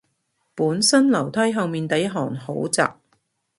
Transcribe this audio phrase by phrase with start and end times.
[0.55, 2.97] 本身樓梯後面第一行好窄